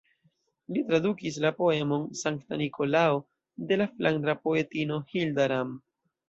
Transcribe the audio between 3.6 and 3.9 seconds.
de la